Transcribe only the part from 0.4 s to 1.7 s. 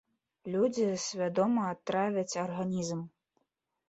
Людзі свядома